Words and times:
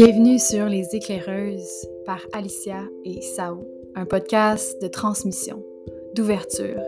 Bienvenue 0.00 0.38
sur 0.38 0.66
Les 0.66 0.94
Éclaireuses 0.94 1.88
par 2.06 2.20
Alicia 2.32 2.84
et 3.04 3.20
Sao, 3.20 3.66
un 3.96 4.04
podcast 4.04 4.80
de 4.80 4.86
transmission, 4.86 5.64
d'ouverture, 6.14 6.80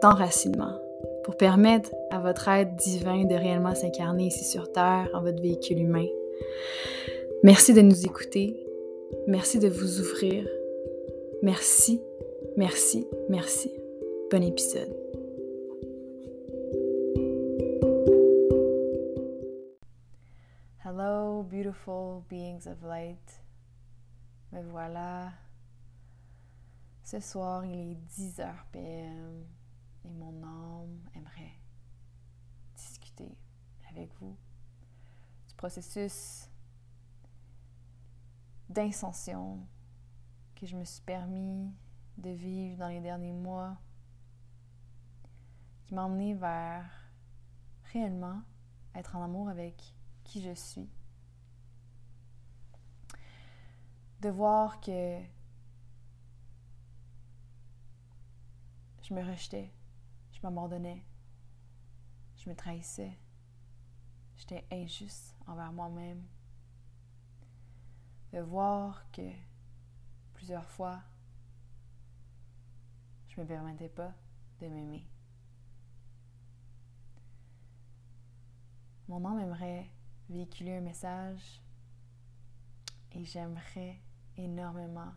d'enracinement, 0.00 0.80
pour 1.24 1.36
permettre 1.36 1.90
à 2.12 2.20
votre 2.20 2.46
être 2.46 2.76
divin 2.76 3.24
de 3.24 3.34
réellement 3.34 3.74
s'incarner 3.74 4.28
ici 4.28 4.44
sur 4.44 4.70
Terre 4.70 5.10
en 5.12 5.22
votre 5.22 5.42
véhicule 5.42 5.80
humain. 5.80 6.06
Merci 7.42 7.74
de 7.74 7.80
nous 7.80 8.06
écouter, 8.06 8.64
merci 9.26 9.58
de 9.58 9.68
vous 9.68 9.98
ouvrir, 9.98 10.48
merci, 11.42 12.00
merci, 12.56 13.08
merci. 13.28 13.72
Bon 14.30 14.44
épisode. 14.44 14.94
Beings 22.28 22.66
of 22.66 22.82
light. 22.82 23.42
Me 24.52 24.62
voilà. 24.62 25.32
Ce 27.02 27.20
soir, 27.20 27.64
il 27.64 27.92
est 27.92 28.18
10h 28.18 28.52
PM 28.72 29.44
et 30.04 30.10
mon 30.10 30.42
âme 30.42 30.98
aimerait 31.14 31.60
discuter 32.74 33.36
avec 33.90 34.10
vous 34.20 34.36
du 35.48 35.54
processus 35.54 36.50
d'incension 38.68 39.64
que 40.56 40.66
je 40.66 40.76
me 40.76 40.84
suis 40.84 41.02
permis 41.02 41.72
de 42.18 42.30
vivre 42.30 42.78
dans 42.78 42.88
les 42.88 43.00
derniers 43.00 43.32
mois 43.32 43.76
qui 45.84 45.94
m'a 45.94 46.02
emmené 46.02 46.34
vers 46.34 46.84
réellement 47.92 48.42
être 48.96 49.14
en 49.14 49.22
amour 49.22 49.48
avec 49.48 49.94
qui 50.24 50.42
je 50.42 50.54
suis. 50.54 50.88
De 54.26 54.32
voir 54.32 54.80
que 54.80 55.20
je 59.00 59.14
me 59.14 59.22
rejetais, 59.22 59.72
je 60.32 60.40
m'abandonnais, 60.42 61.06
je 62.36 62.50
me 62.50 62.56
trahissais, 62.56 63.16
j'étais 64.34 64.66
injuste 64.72 65.36
envers 65.46 65.72
moi-même. 65.72 66.26
De 68.32 68.40
voir 68.40 69.08
que 69.12 69.30
plusieurs 70.34 70.68
fois, 70.70 71.00
je 73.28 73.38
ne 73.38 73.44
me 73.44 73.48
permettais 73.48 73.90
pas 73.90 74.12
de 74.60 74.66
m'aimer. 74.66 75.06
Mon 79.06 79.24
âme 79.24 79.38
aimerait 79.38 79.88
véhiculer 80.28 80.78
un 80.78 80.80
message 80.80 81.62
et 83.12 83.24
j'aimerais 83.24 84.00
énormément 84.36 85.12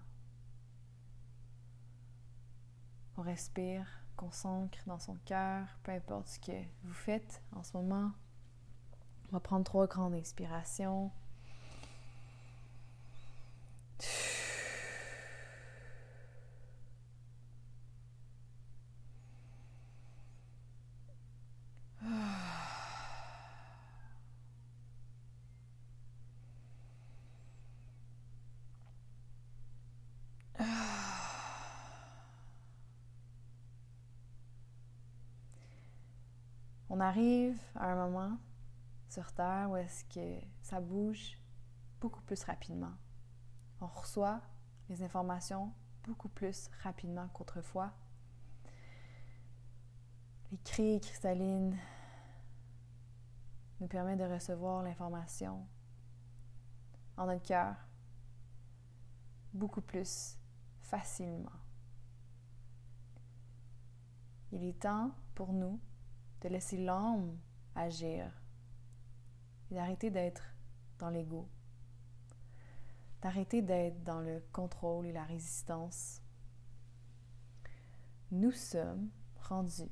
qu'on 3.15 3.21
respire, 3.21 3.85
qu'on 4.15 4.31
s'ancre 4.31 4.79
dans 4.85 4.99
son 4.99 5.15
cœur, 5.25 5.65
peu 5.83 5.91
importe 5.91 6.27
ce 6.27 6.39
que 6.39 6.63
vous 6.83 6.93
faites 6.93 7.41
en 7.55 7.63
ce 7.63 7.75
moment. 7.75 8.11
On 9.29 9.31
va 9.33 9.39
prendre 9.39 9.63
trois 9.63 9.87
grandes 9.87 10.13
inspirations. 10.13 11.11
On 36.99 37.01
arrive 37.01 37.57
à 37.75 37.93
un 37.93 37.95
moment 37.95 38.37
sur 39.07 39.31
Terre 39.31 39.69
où 39.69 39.77
est-ce 39.77 40.03
que 40.03 40.45
ça 40.61 40.81
bouge 40.81 41.37
beaucoup 42.01 42.21
plus 42.23 42.43
rapidement. 42.43 42.91
On 43.79 43.87
reçoit 43.87 44.41
les 44.89 45.01
informations 45.01 45.71
beaucoup 46.03 46.27
plus 46.27 46.69
rapidement 46.83 47.29
qu'autrefois. 47.29 47.93
Les 50.51 50.57
cris 50.57 50.99
cristallines 50.99 51.77
nous 53.79 53.87
permettent 53.87 54.19
de 54.19 54.33
recevoir 54.33 54.83
l'information 54.83 55.65
en 57.15 57.27
notre 57.27 57.43
cœur 57.43 57.77
beaucoup 59.53 59.81
plus 59.81 60.37
facilement. 60.81 61.49
Il 64.51 64.65
est 64.65 64.81
temps 64.81 65.11
pour 65.33 65.53
nous 65.53 65.79
de 66.41 66.49
laisser 66.49 66.77
l'âme 66.77 67.37
agir 67.75 68.31
et 69.69 69.75
d'arrêter 69.75 70.09
d'être 70.09 70.43
dans 70.97 71.09
l'ego, 71.09 71.47
d'arrêter 73.21 73.61
d'être 73.61 74.03
dans 74.03 74.21
le 74.21 74.43
contrôle 74.51 75.05
et 75.05 75.13
la 75.13 75.23
résistance. 75.23 76.21
Nous 78.31 78.51
sommes 78.51 79.09
rendus 79.41 79.91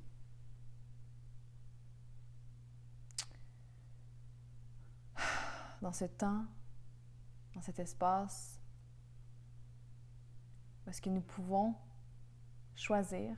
dans 5.81 5.94
ce 5.94 6.06
temps, 6.06 6.46
dans 7.53 7.62
cet 7.62 7.79
espace, 7.79 8.59
parce 10.85 11.00
que 11.00 11.09
nous 11.09 11.22
pouvons 11.22 11.75
choisir 12.75 13.35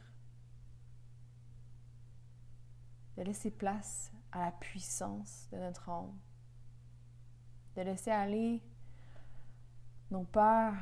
de 3.20 3.24
laisser 3.26 3.52
place 3.52 4.14
à 4.32 4.40
la 4.46 4.52
puissance 4.54 5.50
de 5.52 5.58
notre 5.58 5.90
âme, 5.90 6.18
de 7.76 7.82
laisser 7.82 8.12
aller 8.12 8.64
nos 10.10 10.24
peurs, 10.24 10.74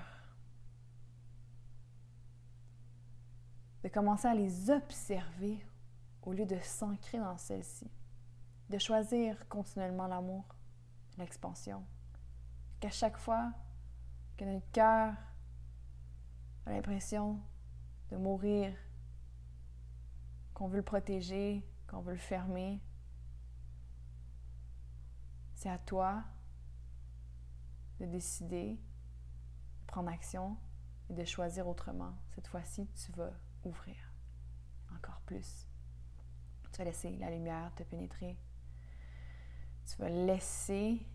de 3.84 3.90
commencer 3.90 4.28
à 4.28 4.36
les 4.36 4.70
observer 4.70 5.66
au 6.22 6.32
lieu 6.32 6.46
de 6.46 6.60
s'ancrer 6.60 7.18
dans 7.18 7.38
celles-ci, 7.38 7.90
de 8.70 8.78
choisir 8.78 9.48
continuellement 9.50 10.06
l'amour, 10.06 10.46
l'expansion, 11.18 11.84
qu'à 12.80 12.92
chaque 12.92 13.18
fois 13.18 13.52
que 14.38 14.46
notre 14.46 14.72
cœur 14.72 15.16
a 16.68 16.72
l'impression 16.72 17.40
de 18.12 18.18
mourir, 18.18 18.76
qu'on 20.54 20.68
veut 20.68 20.78
le 20.78 20.84
protéger, 20.84 21.66
qu'on 21.88 22.02
veut 22.02 22.14
le 22.14 22.20
fermer, 22.20 22.82
c'est 25.56 25.70
à 25.70 25.78
toi 25.78 26.24
de 28.00 28.06
décider, 28.06 28.74
de 28.74 29.86
prendre 29.88 30.10
action 30.10 30.58
et 31.10 31.14
de 31.14 31.24
choisir 31.24 31.68
autrement. 31.68 32.14
Cette 32.36 32.48
fois-ci, 32.48 32.88
tu 32.94 33.12
vas 33.14 33.32
ouvrir 33.64 33.96
encore 34.96 35.20
plus. 35.22 35.68
Tu 36.72 36.78
vas 36.78 36.84
laisser 36.84 37.18
la 37.18 37.32
lumière 37.32 37.74
te 37.76 37.84
pénétrer. 37.84 38.38
Tu 39.86 39.98
vas 39.98 40.10
laisser 40.10 41.06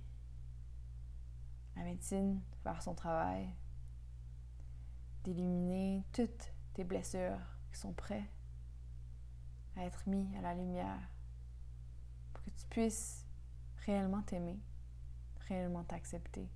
la 1.76 1.84
médecine 1.84 2.40
faire 2.62 2.82
son 2.82 2.94
travail, 2.94 3.48
d'éliminer 5.24 6.04
toutes 6.12 6.52
tes 6.74 6.84
blessures 6.84 7.38
qui 7.70 7.78
sont 7.78 7.92
prêtes 7.92 8.41
à 9.76 9.84
être 9.84 10.08
mis 10.08 10.34
à 10.36 10.40
la 10.40 10.54
lumière 10.54 11.00
pour 12.32 12.44
que 12.44 12.50
tu 12.50 12.66
puisses 12.66 13.26
réellement 13.86 14.22
t'aimer, 14.22 14.60
réellement 15.48 15.84
t'accepter, 15.84 16.48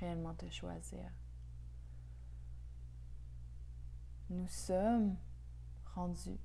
réellement 0.00 0.34
te 0.34 0.48
choisir. 0.50 1.10
Nous 4.30 4.48
sommes 4.48 5.16
rendus 5.94 6.38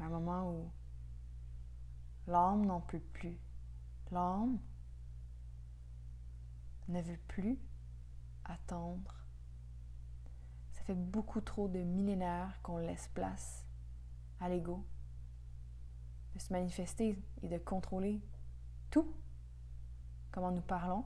à 0.00 0.04
un 0.04 0.08
moment 0.08 0.50
où 0.50 0.70
l'âme 2.26 2.66
n'en 2.66 2.80
peut 2.80 3.00
plus. 3.00 3.38
L'âme 4.10 4.58
ne 6.88 7.00
veut 7.02 7.20
plus 7.28 7.58
attendre 8.44 9.19
beaucoup 10.92 11.40
trop 11.40 11.68
de 11.68 11.80
millénaires 11.80 12.60
qu'on 12.62 12.78
laisse 12.78 13.08
place 13.14 13.66
à 14.40 14.48
l'ego 14.48 14.84
de 16.34 16.38
se 16.38 16.52
manifester 16.52 17.18
et 17.42 17.48
de 17.48 17.58
contrôler 17.58 18.20
tout. 18.90 19.14
Comment 20.30 20.52
nous 20.52 20.62
parlons, 20.62 21.04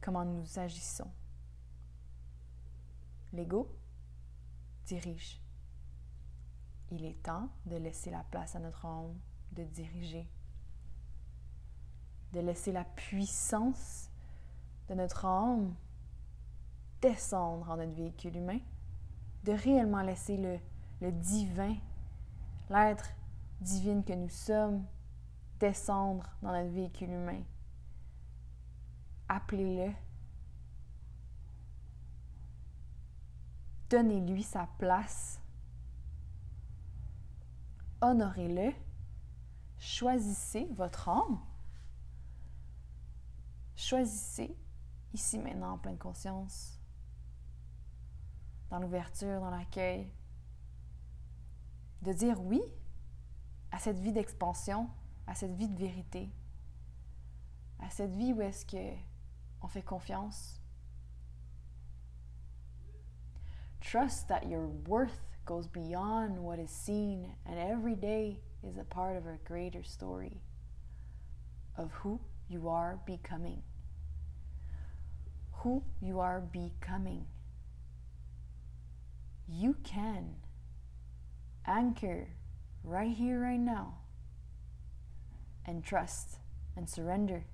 comment 0.00 0.24
nous 0.24 0.58
agissons. 0.58 1.10
L'ego 3.32 3.74
dirige. 4.86 5.40
Il 6.90 7.04
est 7.04 7.22
temps 7.22 7.48
de 7.66 7.76
laisser 7.76 8.10
la 8.10 8.24
place 8.24 8.56
à 8.56 8.58
notre 8.58 8.86
âme 8.86 9.14
de 9.52 9.62
diriger 9.64 10.28
de 12.32 12.40
laisser 12.40 12.72
la 12.72 12.84
puissance 12.84 14.10
de 14.88 14.94
notre 14.94 15.24
âme 15.24 15.74
descendre 17.00 17.70
en 17.70 17.76
notre 17.76 17.94
véhicule 17.94 18.36
humain, 18.36 18.60
de 19.44 19.52
réellement 19.52 20.02
laisser 20.02 20.36
le, 20.36 21.12
divin, 21.12 21.76
l'être 22.70 23.10
divin 23.60 24.02
que 24.02 24.12
nous 24.12 24.28
sommes, 24.28 24.84
descendre 25.60 26.28
dans 26.42 26.52
notre 26.52 26.70
véhicule 26.70 27.10
humain. 27.10 27.42
Appelez-le. 29.28 29.92
Donnez-lui 33.90 34.42
sa 34.42 34.68
place. 34.78 35.40
Honorez-le. 38.00 38.72
Choisissez 39.78 40.68
votre 40.76 41.08
âme. 41.08 41.40
Choisissez 43.76 44.56
ici 45.12 45.38
maintenant 45.38 45.72
en 45.74 45.78
pleine 45.78 45.98
conscience, 45.98 46.77
dans 48.70 48.78
l'ouverture, 48.78 49.40
dans 49.40 49.50
l'accueil, 49.50 50.10
de 52.02 52.12
dire 52.12 52.40
oui 52.40 52.62
à 53.70 53.78
cette 53.78 53.98
vie 53.98 54.12
d'expansion, 54.12 54.88
à 55.26 55.34
cette 55.34 55.54
vie 55.54 55.68
de 55.68 55.78
vérité, 55.78 56.30
à 57.80 57.90
cette 57.90 58.14
vie 58.14 58.32
où 58.32 58.40
est-ce 58.40 58.64
que 58.64 58.94
on 59.62 59.68
fait 59.68 59.82
confiance. 59.82 60.60
Trust 63.80 64.28
that 64.28 64.46
your 64.46 64.68
worth 64.86 65.20
goes 65.44 65.66
beyond 65.66 66.38
what 66.38 66.58
is 66.58 66.70
seen 66.70 67.34
and 67.46 67.58
every 67.58 67.94
day 67.94 68.38
is 68.62 68.76
a 68.76 68.84
part 68.84 69.16
of 69.16 69.26
a 69.26 69.38
greater 69.44 69.82
story 69.82 70.40
of 71.76 71.90
who 72.02 72.20
you 72.48 72.68
are 72.68 72.98
becoming. 73.06 73.62
Who 75.64 75.82
you 76.00 76.20
are 76.20 76.40
becoming. 76.40 77.26
Can 79.88 80.34
anchor 81.66 82.28
right 82.84 83.16
here, 83.16 83.40
right 83.40 83.58
now, 83.58 83.94
and 85.64 85.82
trust 85.82 86.36
and 86.76 86.86
surrender 86.86 87.46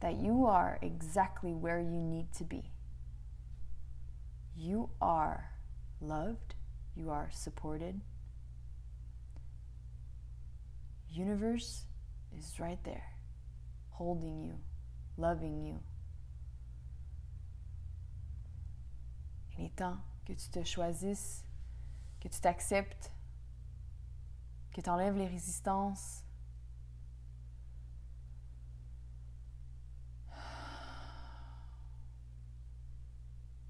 that 0.00 0.16
you 0.16 0.44
are 0.44 0.80
exactly 0.82 1.52
where 1.52 1.80
you 1.80 2.00
need 2.00 2.32
to 2.32 2.42
be. 2.42 2.72
You 4.56 4.90
are 5.00 5.52
loved, 6.00 6.56
you 6.96 7.10
are 7.10 7.28
supported. 7.32 8.00
Universe 11.08 11.84
is 12.36 12.58
right 12.58 12.82
there, 12.82 13.12
holding 13.90 14.42
you, 14.42 14.54
loving 15.16 15.62
you. 15.62 15.78
Temps 19.76 20.11
que 20.24 20.32
tu 20.32 20.48
te 20.48 20.62
choisisses, 20.62 21.44
que 22.20 22.28
tu 22.28 22.40
t'acceptes, 22.40 23.12
que 24.72 24.80
tu 24.80 24.88
enlèves 24.88 25.16
les 25.16 25.26
résistances. 25.26 26.24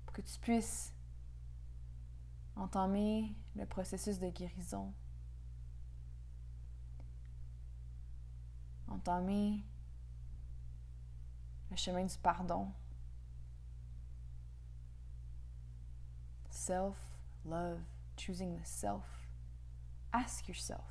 Pour 0.04 0.12
que 0.14 0.22
tu 0.22 0.38
puisses 0.40 0.93
entamer 2.56 3.34
le 3.56 3.66
processus 3.66 4.19
de 4.19 4.28
guérison. 4.28 4.93
Entamer 8.88 9.64
le 11.70 11.76
chemin 11.76 12.05
du 12.05 12.19
pardon. 12.19 12.70
Self 16.64 16.96
love, 17.44 17.80
choosing 18.16 18.56
the 18.56 18.64
self. 18.64 19.26
Ask 20.12 20.46
yourself 20.46 20.84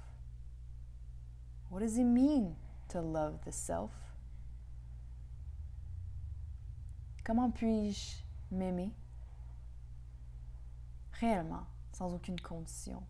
what 1.69 1.79
does 1.79 1.97
it 1.97 2.03
mean 2.03 2.57
to 2.89 2.99
love 2.99 3.45
the 3.45 3.53
self? 3.53 3.93
Comment 7.23 7.51
puis-je 7.51 8.17
m'aimer? 8.53 8.91
Réellement, 11.21 11.65
sans 11.93 12.13
aucune 12.13 12.41
condition, 12.41 13.01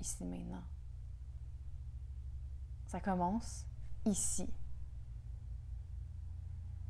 ici 0.00 0.24
maintenant? 0.24 0.64
Ça 2.86 2.98
commence 2.98 3.66
ici, 4.06 4.48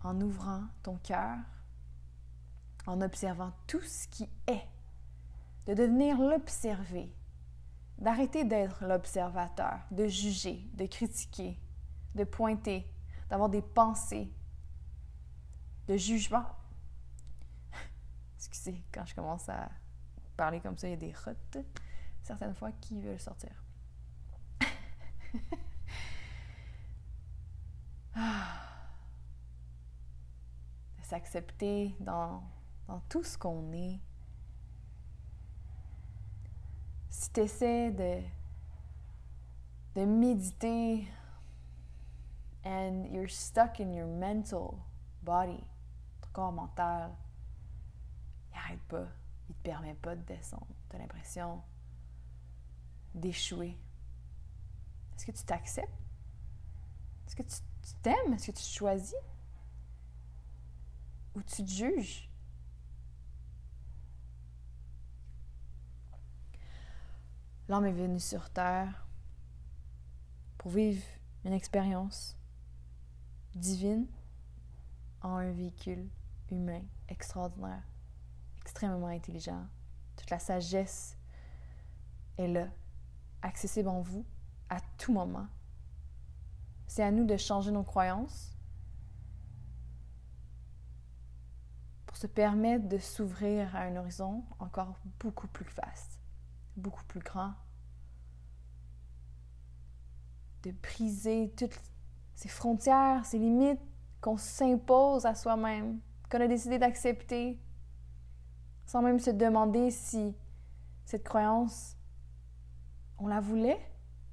en 0.04 0.20
ouvrant 0.20 0.68
ton 0.84 0.98
cœur, 0.98 1.38
en 2.86 3.00
observant 3.00 3.52
tout 3.66 3.82
ce 3.82 4.06
qui 4.06 4.28
est, 4.46 4.68
de 5.66 5.74
devenir 5.74 6.18
l'observer, 6.18 7.12
d'arrêter 7.98 8.44
d'être 8.44 8.84
l'observateur, 8.84 9.80
de 9.90 10.06
juger, 10.06 10.68
de 10.74 10.86
critiquer, 10.86 11.58
de 12.14 12.24
pointer, 12.24 12.86
d'avoir 13.28 13.48
des 13.48 13.62
pensées 13.62 14.32
de 15.88 15.96
jugement. 15.96 16.44
Excusez, 18.36 18.82
quand 18.92 19.04
je 19.06 19.14
commence 19.14 19.48
à 19.48 19.68
parler 20.36 20.60
comme 20.60 20.76
ça, 20.76 20.86
il 20.88 20.90
y 20.90 20.94
a 20.94 20.96
des 20.96 21.12
rottes, 21.12 21.58
certaines 22.22 22.54
fois, 22.54 22.70
qui 22.80 23.00
veulent 23.00 23.20
sortir. 23.20 23.50
de 30.98 31.02
s'accepter 31.02 31.94
dans 32.00 32.42
tout 33.08 33.22
ce 33.24 33.36
qu'on 33.36 33.72
est, 33.72 34.00
si 37.26 37.32
tu 37.32 37.40
essaies 37.40 37.90
de, 37.90 38.22
de 39.96 40.04
méditer 40.04 41.08
and 42.64 43.06
you're 43.10 43.28
stuck 43.28 43.80
in 43.80 43.92
your 43.92 44.06
mental 44.06 44.78
body, 45.22 45.64
ton 46.20 46.28
corps 46.32 46.52
mental, 46.52 47.10
il 48.52 48.56
n'arrête 48.56 48.82
pas, 48.86 49.08
il 49.48 49.50
ne 49.50 49.54
te 49.54 49.62
permet 49.64 49.94
pas 49.94 50.14
de 50.14 50.22
descendre. 50.22 50.68
Tu 50.88 50.96
as 50.96 50.98
l'impression 51.00 51.62
d'échouer. 53.12 53.76
Est-ce 55.16 55.26
que 55.26 55.32
tu 55.32 55.42
t'acceptes? 55.42 55.90
Est-ce 57.26 57.34
que 57.34 57.42
tu 57.42 57.94
t'aimes? 58.02 58.34
Est-ce 58.34 58.52
que 58.52 58.56
tu 58.56 58.62
choisis? 58.62 59.16
Ou 61.34 61.42
tu 61.42 61.64
te 61.64 61.70
juges? 61.70 62.30
L'homme 67.68 67.86
est 67.86 67.92
venu 67.92 68.20
sur 68.20 68.48
Terre 68.50 69.06
pour 70.56 70.70
vivre 70.70 71.02
une 71.44 71.52
expérience 71.52 72.36
divine 73.56 74.06
en 75.20 75.36
un 75.36 75.50
véhicule 75.50 76.08
humain 76.52 76.82
extraordinaire, 77.08 77.82
extrêmement 78.60 79.08
intelligent. 79.08 79.66
Toute 80.16 80.30
la 80.30 80.38
sagesse 80.38 81.18
est 82.38 82.46
là, 82.46 82.68
accessible 83.42 83.88
en 83.88 84.00
vous 84.00 84.24
à 84.68 84.78
tout 84.96 85.12
moment. 85.12 85.48
C'est 86.86 87.02
à 87.02 87.10
nous 87.10 87.24
de 87.24 87.36
changer 87.36 87.72
nos 87.72 87.82
croyances 87.82 88.56
pour 92.06 92.16
se 92.16 92.28
permettre 92.28 92.88
de 92.88 92.98
s'ouvrir 92.98 93.74
à 93.74 93.80
un 93.80 93.96
horizon 93.96 94.44
encore 94.60 94.96
beaucoup 95.18 95.48
plus 95.48 95.66
vaste 95.74 96.15
beaucoup 96.76 97.04
plus 97.04 97.20
grand. 97.20 97.54
De 100.62 100.70
briser 100.70 101.52
toutes 101.56 101.80
ces 102.34 102.48
frontières, 102.48 103.24
ces 103.24 103.38
limites 103.38 103.80
qu'on 104.20 104.36
s'impose 104.36 105.26
à 105.26 105.34
soi-même, 105.34 106.00
qu'on 106.30 106.40
a 106.40 106.48
décidé 106.48 106.78
d'accepter, 106.78 107.58
sans 108.84 109.02
même 109.02 109.18
se 109.18 109.30
demander 109.30 109.90
si 109.90 110.34
cette 111.04 111.24
croyance, 111.24 111.96
on 113.18 113.28
la 113.28 113.40
voulait 113.40 113.80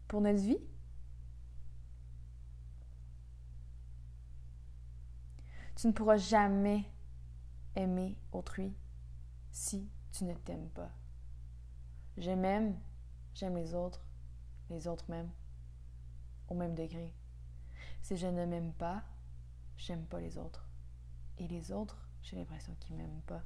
pour 0.08 0.22
notre 0.22 0.40
vie. 0.40 0.60
Tu 5.76 5.88
ne 5.88 5.92
pourras 5.92 6.18
jamais 6.18 6.84
aimer 7.76 8.18
autrui 8.32 8.74
si 9.52 9.90
tu 10.12 10.26
ne 10.26 10.34
t'aimes 10.34 10.70
pas. 10.70 10.92
Je 12.18 12.32
m'aime, 12.32 12.78
j'aime 13.34 13.56
les 13.58 13.74
autres, 13.74 14.06
les 14.70 14.88
autres 14.88 15.06
m'aiment, 15.10 15.32
au 16.48 16.54
même 16.54 16.76
degré. 16.76 17.14
Si 18.02 18.18
je 18.18 18.28
ne 18.28 18.46
m'aime 18.46 18.74
pas, 18.74 19.04
j'aime 19.78 20.06
pas 20.06 20.20
les 20.20 20.38
autres. 20.38 20.68
Et 21.40 21.48
les 21.48 21.72
autres, 21.72 22.08
j'ai 22.22 22.36
l'impression 22.36 22.76
qu'ils 22.80 22.96
m'aiment 22.96 23.22
pas, 23.26 23.44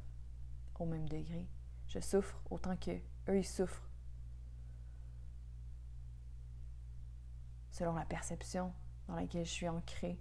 au 0.80 0.86
même 0.86 1.08
degré. 1.08 1.48
Je 1.88 2.00
souffre 2.00 2.42
autant 2.50 2.76
que 2.76 2.92
eux 3.30 3.38
ils 3.38 3.48
souffrent. 3.48 3.88
Selon 7.72 7.96
la 7.96 8.06
perception 8.06 8.74
dans 9.08 9.16
laquelle 9.16 9.46
je 9.46 9.52
suis 9.52 9.70
ancrée. 9.70 10.20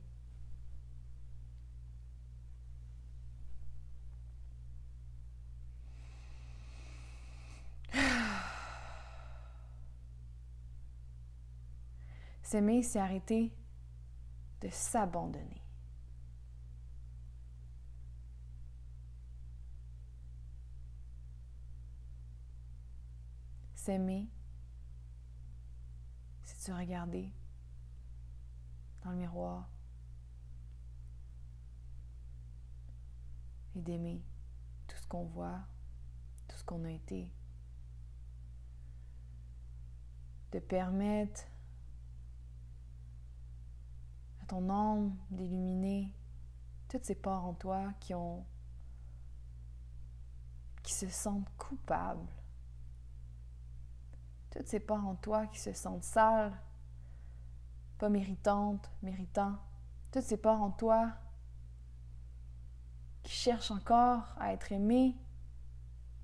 S'aimer, 12.46 12.84
c'est 12.84 13.00
arrêter 13.00 13.52
de 14.60 14.68
s'abandonner. 14.70 15.64
S'aimer, 23.74 24.28
c'est 26.44 26.56
se 26.56 26.70
regarder 26.70 27.32
dans 29.02 29.10
le 29.10 29.16
miroir 29.16 29.68
et 33.74 33.82
d'aimer 33.82 34.22
tout 34.86 34.96
ce 34.98 35.06
qu'on 35.08 35.24
voit, 35.24 35.66
tout 36.46 36.56
ce 36.56 36.64
qu'on 36.64 36.84
a 36.84 36.92
été. 36.92 37.28
De 40.52 40.60
permettre 40.60 41.42
ton 44.46 44.70
âme 44.70 45.16
d'illuminer 45.30 46.14
toutes 46.88 47.04
ces 47.04 47.14
parts 47.14 47.44
en 47.44 47.54
toi 47.54 47.92
qui 48.00 48.14
ont 48.14 48.44
qui 50.82 50.94
se 50.94 51.08
sentent 51.08 51.50
coupables 51.58 52.26
toutes 54.56 54.68
ces 54.68 54.80
parts 54.80 55.06
en 55.06 55.16
toi 55.16 55.46
qui 55.48 55.60
se 55.60 55.74
sentent 55.74 56.02
sales, 56.02 56.56
pas 57.98 58.08
méritantes, 58.08 58.90
méritants, 59.02 59.58
toutes 60.10 60.22
ces 60.22 60.38
parts 60.38 60.62
en 60.62 60.70
toi 60.70 61.12
qui 63.22 63.32
cherchent 63.32 63.70
encore 63.70 64.34
à 64.38 64.54
être 64.54 64.72
aimées 64.72 65.14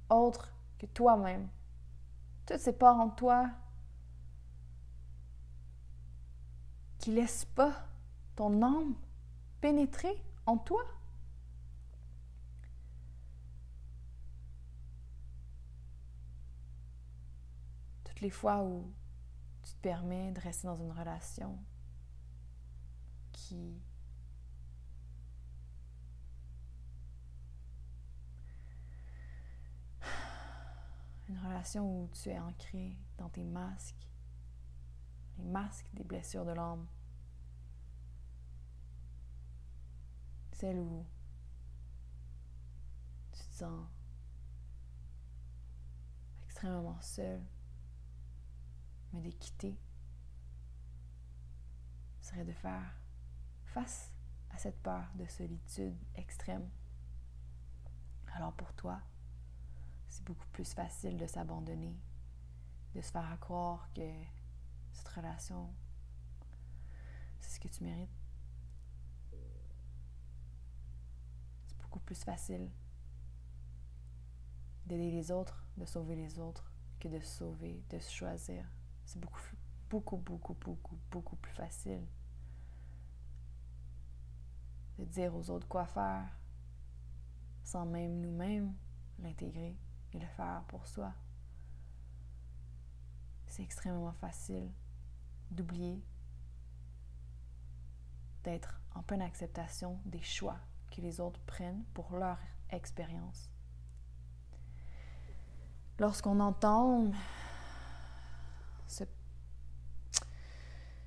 autre 0.08 0.50
que 0.78 0.86
toi-même. 0.86 1.46
Toutes 2.46 2.58
ces 2.58 2.72
parts 2.72 3.00
en 3.00 3.10
toi 3.10 3.50
qui 6.98 7.12
laissent 7.12 7.44
pas 7.44 7.74
ton 8.36 8.62
âme 8.62 8.94
pénétrer 9.60 10.22
en 10.46 10.58
toi. 10.58 10.82
les 18.22 18.30
fois 18.30 18.62
où 18.62 18.90
tu 19.64 19.74
te 19.74 19.80
permets 19.80 20.30
de 20.32 20.40
rester 20.40 20.66
dans 20.68 20.76
une 20.76 20.92
relation 20.92 21.58
qui 23.32 23.82
une 31.28 31.38
relation 31.38 31.84
où 31.84 32.08
tu 32.12 32.30
es 32.30 32.38
ancré 32.38 32.96
dans 33.18 33.28
tes 33.28 33.42
masques, 33.44 34.08
les 35.38 35.44
masques 35.44 35.90
des 35.92 36.04
blessures 36.04 36.44
de 36.44 36.52
l'âme. 36.52 36.86
Celle 40.62 40.78
où 40.78 41.04
tu 43.32 43.42
te 43.42 43.52
sens 43.52 43.84
extrêmement 46.44 47.00
seul, 47.00 47.42
mais 49.12 49.20
de 49.22 49.30
quitter 49.30 49.76
serait 52.20 52.44
de 52.44 52.52
faire 52.52 52.94
face 53.64 54.12
à 54.50 54.58
cette 54.58 54.80
peur 54.84 55.02
de 55.16 55.26
solitude 55.26 55.96
extrême. 56.14 56.70
Alors 58.32 58.52
pour 58.52 58.72
toi, 58.74 59.00
c'est 60.08 60.22
beaucoup 60.22 60.46
plus 60.52 60.72
facile 60.72 61.16
de 61.16 61.26
s'abandonner, 61.26 61.98
de 62.94 63.00
se 63.00 63.10
faire 63.10 63.36
croire 63.40 63.92
que 63.94 64.08
cette 64.92 65.08
relation, 65.08 65.74
c'est 67.40 67.50
ce 67.50 67.58
que 67.58 67.66
tu 67.66 67.82
mérites. 67.82 68.21
Beaucoup 71.92 72.04
plus 72.06 72.24
facile 72.24 72.70
d'aider 74.86 75.10
les 75.10 75.30
autres, 75.30 75.62
de 75.76 75.84
sauver 75.84 76.16
les 76.16 76.38
autres, 76.38 76.72
que 76.98 77.06
de 77.06 77.20
sauver, 77.20 77.84
de 77.90 77.98
se 77.98 78.10
choisir. 78.10 78.64
C'est 79.04 79.20
beaucoup, 79.20 79.42
beaucoup, 79.90 80.16
beaucoup, 80.16 80.54
beaucoup, 80.54 80.98
beaucoup 81.10 81.36
plus 81.36 81.52
facile 81.52 82.00
de 84.98 85.04
dire 85.04 85.34
aux 85.34 85.50
autres 85.50 85.68
quoi 85.68 85.84
faire 85.84 86.26
sans 87.62 87.84
même 87.84 88.22
nous-mêmes 88.22 88.74
l'intégrer 89.18 89.76
et 90.14 90.18
le 90.18 90.26
faire 90.28 90.64
pour 90.68 90.86
soi. 90.86 91.12
C'est 93.48 93.62
extrêmement 93.62 94.14
facile 94.14 94.70
d'oublier 95.50 96.02
d'être 98.44 98.80
en 98.94 99.02
pleine 99.02 99.22
acceptation 99.22 100.00
des 100.06 100.22
choix 100.22 100.58
que 100.94 101.00
les 101.00 101.20
autres 101.20 101.40
prennent 101.46 101.84
pour 101.94 102.16
leur 102.16 102.38
expérience. 102.70 103.50
Lorsqu'on 105.98 106.40
entend 106.40 107.10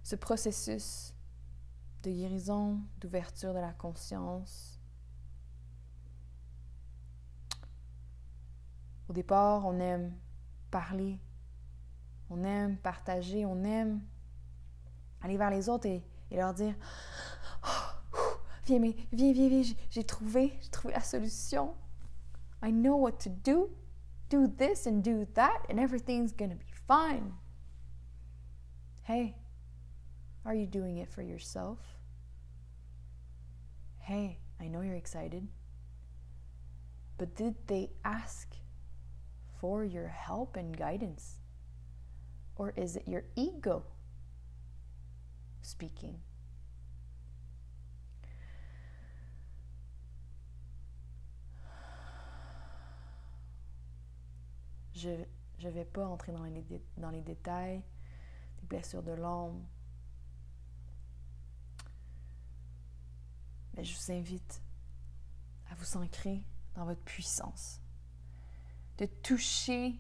ce, 0.04 0.16
processus 0.16 1.14
de 2.04 2.12
guérison, 2.12 2.80
d'ouverture 3.00 3.54
de 3.54 3.60
la 3.60 3.74
conscience. 3.74 4.80
Au 9.08 9.14
départ, 9.14 9.66
on 9.66 9.80
aime 9.80 10.16
parler, 10.72 11.20
on 12.30 12.44
aime 12.44 12.78
partager, 12.78 13.46
on 13.46 13.64
aime 13.64 14.02
aller 15.22 15.38
vers 15.38 15.50
les 15.50 15.70
autres 15.70 15.88
et, 15.88 16.04
leur 16.32 16.54
dire 16.54 16.76
Viens, 18.66 18.80
mais, 18.80 18.96
viens, 19.14 19.34
viens, 19.34 19.50
viens, 19.50 19.76
j'ai 19.92 20.04
trouvé, 20.04 20.58
j'ai 20.62 20.70
trouvé 20.70 20.94
la 20.94 21.02
solution. 21.02 21.76
I 22.64 22.72
know 22.72 22.96
what 22.96 23.20
to 23.20 23.30
do. 23.30 23.70
Do 24.30 24.48
this 24.48 24.88
and 24.88 25.04
do 25.04 25.28
that, 25.36 25.66
and 25.70 25.80
everything's 25.80 26.32
gonna 26.32 26.56
be 26.56 26.72
fine. 26.88 27.34
Hey, 29.04 29.36
are 30.44 30.56
you 30.56 30.66
doing 30.66 30.98
it 30.98 31.10
for 31.10 31.22
yourself? 31.22 31.78
Hey, 34.00 34.40
I 34.60 34.68
know 34.68 34.82
you're 34.82 34.96
excited, 34.96 35.48
but 37.18 37.36
did 37.36 37.56
they 37.68 37.92
ask 38.04 38.56
for 39.60 39.84
your 39.86 40.08
help 40.08 40.56
and 40.56 40.76
guidance? 40.76 41.40
Or 42.56 42.74
is 42.76 42.96
it 42.96 43.08
your 43.08 43.26
ego 43.36 43.84
speaking? 45.62 46.20
Je 54.96 55.10
ne 55.64 55.70
vais 55.70 55.86
pas 55.86 56.06
entrer 56.06 56.32
dans 56.32 57.10
les, 57.10 57.22
détails 57.22 57.82
blessures 58.64 59.04
de 59.04 59.12
l'âme. 59.12 59.64
Mais 63.76 63.84
je 63.84 63.96
vous 63.96 64.12
invite 64.12 64.62
à 65.70 65.76
vous 65.76 65.98
ancrer 65.98 66.42
dans 66.76 66.86
votre 66.86 67.02
puissance, 67.02 67.82
de 68.98 69.06
toucher 69.06 70.00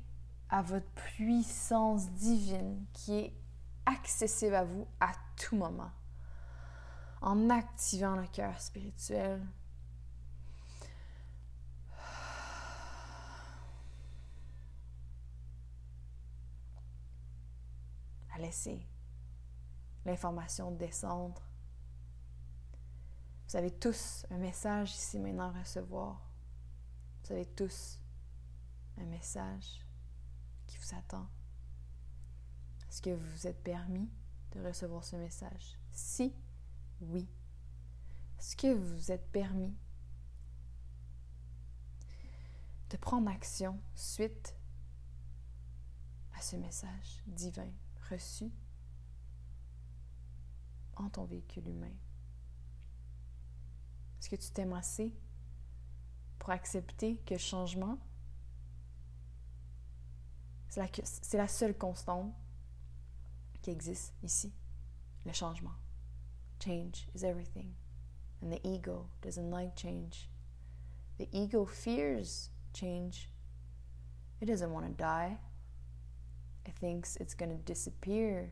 à 0.49 0.61
votre 0.61 0.89
puissance 0.91 2.09
divine 2.11 2.85
qui 2.93 3.13
est 3.13 3.33
accessible 3.85 4.55
à 4.55 4.63
vous 4.63 4.87
à 4.99 5.11
tout 5.35 5.57
moment, 5.57 5.91
en 7.21 7.49
activant 7.49 8.15
le 8.15 8.27
cœur 8.27 8.59
spirituel, 8.61 9.45
laisser 18.45 18.87
l'information 20.05 20.71
descendre. 20.71 21.41
Vous 23.47 23.57
avez 23.57 23.71
tous 23.71 24.25
un 24.29 24.37
message 24.37 24.91
ici 24.91 25.19
maintenant 25.19 25.53
à 25.53 25.59
recevoir. 25.59 26.29
Vous 27.23 27.33
avez 27.33 27.45
tous 27.45 27.99
un 28.97 29.05
message 29.05 29.85
qui 30.67 30.77
vous 30.77 30.95
attend. 30.95 31.27
Est-ce 32.89 33.01
que 33.01 33.09
vous 33.09 33.31
vous 33.31 33.47
êtes 33.47 33.63
permis 33.63 34.09
de 34.51 34.63
recevoir 34.63 35.03
ce 35.03 35.15
message? 35.15 35.79
Si 35.91 36.33
oui, 37.01 37.27
est-ce 38.39 38.55
que 38.55 38.73
vous 38.73 38.95
vous 38.95 39.11
êtes 39.11 39.31
permis 39.31 39.75
de 42.89 42.97
prendre 42.97 43.29
action 43.29 43.79
suite 43.95 44.55
à 46.37 46.41
ce 46.41 46.55
message 46.55 47.23
divin? 47.27 47.71
Reçu. 48.09 48.51
en 50.95 51.09
ton 51.09 51.25
véhicule 51.25 51.67
humain? 51.67 51.93
Est-ce 54.19 54.29
que 54.29 54.35
tu 54.35 54.49
t'aimes 54.51 54.73
assez 54.73 55.13
pour 56.39 56.49
accepter 56.51 57.17
que 57.25 57.35
le 57.35 57.39
changement, 57.39 57.97
c'est 60.69 60.81
la, 60.81 60.87
c'est 61.03 61.37
la 61.37 61.47
seule 61.47 61.77
constante 61.77 62.33
qui 63.61 63.71
existe 63.71 64.13
ici, 64.23 64.53
le 65.25 65.33
changement? 65.33 65.75
Change 66.63 67.07
is 67.13 67.23
everything. 67.23 67.73
And 68.41 68.51
the 68.51 68.65
ego 68.65 69.09
doesn't 69.21 69.49
like 69.49 69.75
change. 69.75 70.29
The 71.17 71.27
ego 71.31 71.65
fears 71.65 72.49
change. 72.73 73.29
It 74.41 74.45
doesn't 74.45 74.71
want 74.71 74.85
to 74.85 74.91
die. 74.91 75.37
It 76.65 76.75
thinks 76.75 77.15
it's 77.17 77.35
going 77.35 77.51
to 77.51 77.57
disappear 77.57 78.51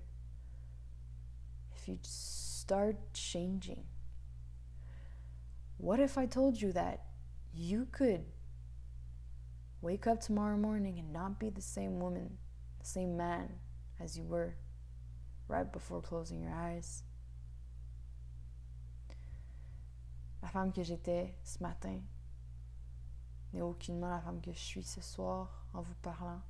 if 1.75 1.87
you 1.87 1.97
start 2.01 2.97
changing. 3.13 3.83
What 5.77 5.99
if 5.99 6.17
I 6.17 6.25
told 6.25 6.61
you 6.61 6.71
that 6.73 7.05
you 7.53 7.87
could 7.91 8.23
wake 9.81 10.07
up 10.07 10.21
tomorrow 10.21 10.55
morning 10.55 10.99
and 10.99 11.11
not 11.11 11.39
be 11.39 11.49
the 11.49 11.61
same 11.61 11.99
woman, 11.99 12.37
the 12.79 12.85
same 12.85 13.17
man 13.17 13.49
as 13.99 14.17
you 14.17 14.23
were 14.23 14.55
right 15.47 15.71
before 15.71 16.01
closing 16.01 16.41
your 16.41 16.53
eyes? 16.53 17.03
La 20.41 20.49
femme 20.49 20.71
que 20.71 20.83
j'étais 20.83 21.33
ce 21.43 21.61
matin 21.61 21.99
n'est 23.53 23.61
aucunement 23.61 24.09
la 24.09 24.19
femme 24.19 24.41
que 24.41 24.51
je 24.51 24.59
suis 24.59 24.83
ce 24.83 25.01
soir 25.01 25.65
en 25.73 25.81
vous 25.81 25.95
parlant. 26.01 26.41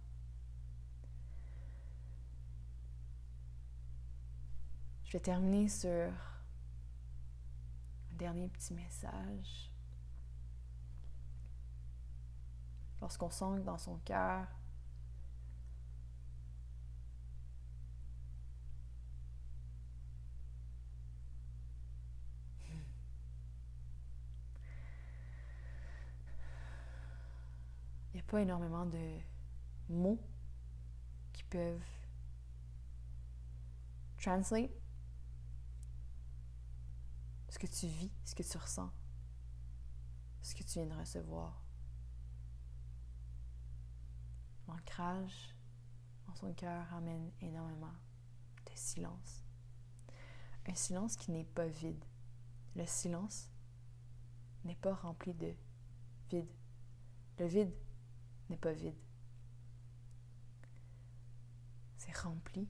Je 5.14 5.20
vais 5.20 5.26
terminer 5.26 5.70
sur 5.70 5.92
un 5.92 6.16
dernier 8.18 8.48
petit 8.48 8.74
message. 8.74 9.72
Lorsqu'on 13.00 13.30
sent 13.30 13.60
dans 13.64 13.78
son 13.78 13.98
cœur 13.98 14.48
il 22.66 22.74
n'y 28.16 28.20
a 28.20 28.24
pas 28.24 28.42
énormément 28.42 28.88
de 28.88 29.20
mots 29.90 30.18
qui 31.34 31.44
peuvent 31.44 31.80
translate 34.18 34.72
que 37.64 37.68
tu 37.72 37.88
vis, 37.88 38.12
ce 38.26 38.36
que 38.36 38.44
tu 38.44 38.58
ressens, 38.58 38.92
ce 40.42 40.54
que 40.54 40.64
tu 40.64 40.80
viens 40.80 40.86
de 40.86 41.00
recevoir. 41.00 41.64
L'ancrage 44.68 45.56
dans 46.28 46.36
son 46.36 46.54
cœur 46.54 46.94
amène 46.94 47.32
énormément 47.40 47.94
de 48.66 48.72
silence. 48.76 49.46
Un 50.68 50.76
silence 50.76 51.16
qui 51.16 51.32
n'est 51.32 51.46
pas 51.46 51.68
vide. 51.68 52.04
Le 52.76 52.86
silence 52.86 53.50
n'est 54.66 54.76
pas 54.76 54.94
rempli 54.94 55.34
de 55.34 55.56
vide. 56.30 56.52
Le 57.40 57.46
vide 57.46 57.74
n'est 58.50 58.58
pas 58.58 58.74
vide. 58.74 59.00
C'est 61.96 62.18
rempli 62.18 62.68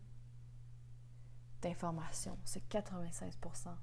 d'informations. 1.64 2.38
C'est 2.46 2.64
96% 2.70 3.76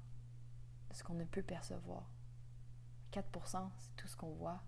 de 0.91 0.95
ce 0.95 1.03
qu'on 1.03 1.13
ne 1.13 1.25
peut 1.25 1.41
percevoir. 1.41 2.03
4%, 3.11 3.69
c'est 3.77 3.95
tout 3.95 4.07
ce 4.07 4.15
qu'on 4.15 4.33
voit. 4.33 4.61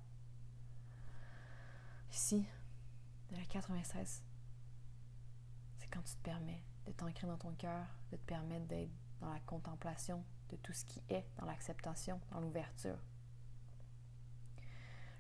Ici, 2.12 2.46
de 3.30 3.36
la 3.36 3.46
96, 3.46 4.24
c'est 5.78 5.88
quand 5.88 6.02
tu 6.02 6.16
te 6.16 6.22
permets 6.22 6.64
de 6.86 6.92
t'ancrer 6.92 7.28
dans 7.28 7.38
ton 7.38 7.52
cœur, 7.54 7.86
de 8.12 8.18
te 8.18 8.26
permettre 8.26 8.66
d'être 8.68 8.92
dans 9.20 9.32
la 9.32 9.40
contemplation 9.42 10.24
de 10.50 10.58
tout 10.58 10.74
ce 10.74 10.86
qui 10.86 11.02
est, 11.10 11.26
dans 11.38 11.46
l'acceptation, 11.46 12.20
dans 12.32 12.40
l'ouverture. 12.40 12.98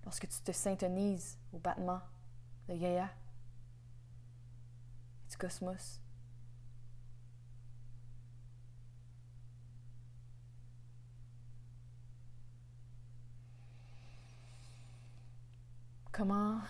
Lorsque 0.04 0.28
tu 0.28 0.42
te 0.42 0.52
syntonises 0.52 1.38
au 1.54 1.60
battement 1.60 2.02
de 2.68 2.76
Gaïa, 2.76 3.10
du 5.30 5.38
cosmos, 5.38 6.03
Comment 16.14 16.62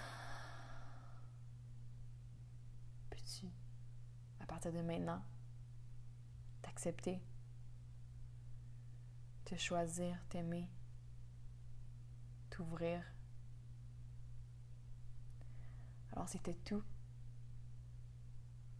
peux-tu, 3.09 3.47
à 4.39 4.45
partir 4.45 4.71
de 4.71 4.81
maintenant, 4.81 5.21
t'accepter, 6.61 7.21
te 9.43 9.55
choisir, 9.55 10.17
t'aimer, 10.29 10.69
t'ouvrir? 12.51 13.03
Alors 16.13 16.29
c'était 16.29 16.55
tout 16.63 16.83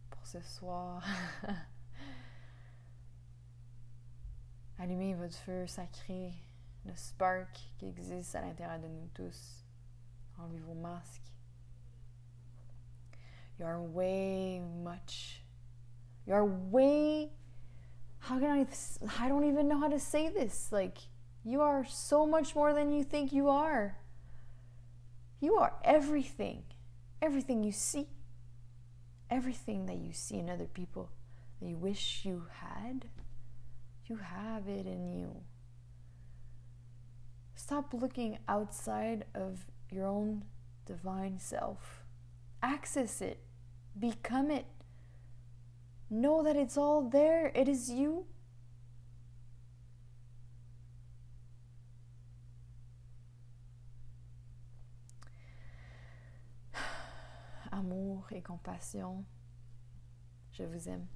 pour 0.08 0.26
ce 0.26 0.40
soir. 0.40 1.04
Allumez 4.78 5.14
votre 5.14 5.36
feu 5.36 5.66
sacré, 5.66 6.32
le 6.86 6.96
spark 6.96 7.54
qui 7.76 7.84
existe 7.84 8.34
à 8.34 8.40
l'intérieur 8.40 8.80
de 8.80 8.88
nous 8.88 9.08
tous. 9.08 9.63
Enlevez 10.40 10.60
vos 10.66 10.74
masques. 10.74 11.30
You 13.58 13.66
are 13.66 13.80
way 13.80 14.60
much. 14.82 15.42
You 16.26 16.34
are 16.34 16.44
way. 16.44 17.30
How 18.18 18.38
can 18.38 18.50
I? 18.50 18.66
I 19.22 19.28
don't 19.28 19.44
even 19.44 19.68
know 19.68 19.78
how 19.78 19.88
to 19.88 20.00
say 20.00 20.28
this. 20.28 20.68
Like, 20.72 20.98
you 21.44 21.60
are 21.60 21.84
so 21.84 22.26
much 22.26 22.54
more 22.54 22.72
than 22.72 22.92
you 22.92 23.04
think 23.04 23.32
you 23.32 23.48
are. 23.48 23.98
You 25.40 25.56
are 25.56 25.74
everything. 25.84 26.62
Everything 27.20 27.62
you 27.62 27.72
see. 27.72 28.08
Everything 29.30 29.86
that 29.86 29.96
you 29.96 30.12
see 30.12 30.38
in 30.38 30.48
other 30.48 30.66
people 30.66 31.10
that 31.60 31.68
you 31.68 31.76
wish 31.76 32.24
you 32.24 32.46
had. 32.60 33.06
You 34.06 34.16
have 34.16 34.68
it 34.68 34.86
in 34.86 35.08
you. 35.08 35.42
Stop 37.54 37.94
looking 37.94 38.38
outside 38.48 39.24
of 39.34 39.66
your 39.94 40.06
own 40.06 40.44
divine 40.86 41.38
self. 41.38 42.04
Access 42.62 43.20
it, 43.20 43.38
become 43.98 44.50
it. 44.50 44.66
Know 46.10 46.42
that 46.42 46.56
it's 46.56 46.76
all 46.76 47.08
there, 47.08 47.52
it 47.54 47.68
is 47.68 47.88
you. 47.90 48.26
Amour 57.72 58.24
et 58.32 58.42
compassion, 58.42 59.24
je 60.52 60.64
vous 60.64 60.88
aime. 60.88 61.06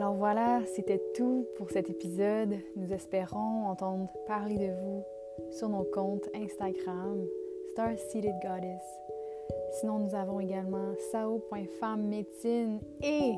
Alors 0.00 0.14
voilà, 0.14 0.62
c'était 0.64 1.02
tout 1.14 1.46
pour 1.58 1.68
cet 1.68 1.90
épisode. 1.90 2.56
Nous 2.74 2.90
espérons 2.94 3.66
entendre 3.66 4.10
parler 4.26 4.56
de 4.56 4.72
vous 4.72 5.04
sur 5.50 5.68
nos 5.68 5.84
comptes 5.84 6.26
Instagram, 6.34 7.22
Star 7.72 7.90
Seated 7.98 8.32
Goddess. 8.42 8.80
Sinon, 9.72 9.98
nous 9.98 10.14
avons 10.14 10.40
également 10.40 10.94
sao.femmemédecine 11.12 12.80
et 13.02 13.34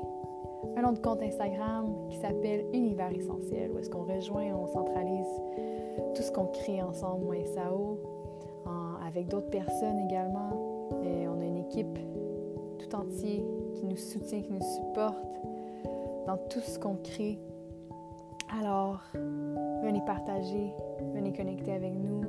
un 0.76 0.88
autre 0.88 1.02
compte 1.02 1.20
Instagram 1.24 2.08
qui 2.10 2.18
s'appelle 2.18 2.64
Univers 2.72 3.10
Essentiel, 3.10 3.72
où 3.72 3.78
est-ce 3.80 3.90
qu'on 3.90 4.04
rejoint, 4.04 4.54
on 4.54 4.68
centralise 4.68 5.42
tout 6.14 6.22
ce 6.22 6.30
qu'on 6.30 6.46
crée 6.46 6.80
ensemble, 6.80 7.24
moi 7.24 7.38
et 7.38 7.46
Sao, 7.46 7.98
avec 9.04 9.26
d'autres 9.26 9.50
personnes 9.50 9.98
également. 9.98 10.88
Et 11.02 11.26
on 11.26 11.40
a 11.40 11.44
une 11.44 11.58
équipe 11.58 11.98
tout 12.78 12.94
entière 12.94 13.42
qui 13.74 13.84
nous 13.84 13.96
soutient, 13.96 14.42
qui 14.42 14.52
nous 14.52 14.62
supporte 14.62 15.26
dans 16.26 16.36
tout 16.48 16.60
ce 16.60 16.78
qu'on 16.78 16.96
crée. 16.96 17.38
Alors, 18.60 19.00
venez 19.14 20.02
partager, 20.06 20.72
venez 21.14 21.32
connecter 21.32 21.72
avec 21.72 21.94
nous. 21.94 22.22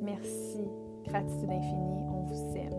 Merci, 0.00 0.64
gratitude 1.06 1.50
infinie, 1.50 2.04
on 2.08 2.22
vous 2.22 2.56
aime. 2.56 2.71